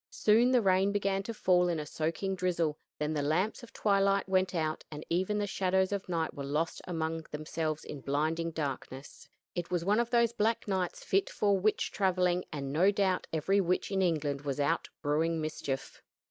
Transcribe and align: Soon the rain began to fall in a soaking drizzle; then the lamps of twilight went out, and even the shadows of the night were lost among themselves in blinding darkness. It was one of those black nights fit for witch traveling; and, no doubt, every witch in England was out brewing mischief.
Soon 0.09 0.49
the 0.49 0.63
rain 0.63 0.91
began 0.91 1.21
to 1.21 1.31
fall 1.31 1.67
in 1.67 1.79
a 1.79 1.85
soaking 1.85 2.33
drizzle; 2.33 2.75
then 2.97 3.13
the 3.13 3.21
lamps 3.21 3.61
of 3.61 3.71
twilight 3.71 4.27
went 4.27 4.55
out, 4.55 4.83
and 4.89 5.05
even 5.11 5.37
the 5.37 5.45
shadows 5.45 5.91
of 5.91 6.07
the 6.07 6.11
night 6.13 6.33
were 6.33 6.43
lost 6.43 6.81
among 6.87 7.23
themselves 7.29 7.85
in 7.85 8.01
blinding 8.01 8.49
darkness. 8.49 9.29
It 9.53 9.69
was 9.69 9.85
one 9.85 9.99
of 9.99 10.09
those 10.09 10.33
black 10.33 10.67
nights 10.67 11.03
fit 11.03 11.29
for 11.29 11.59
witch 11.59 11.91
traveling; 11.91 12.45
and, 12.51 12.73
no 12.73 12.89
doubt, 12.89 13.27
every 13.31 13.61
witch 13.61 13.91
in 13.91 14.01
England 14.01 14.41
was 14.41 14.59
out 14.59 14.89
brewing 15.03 15.39
mischief. 15.39 16.01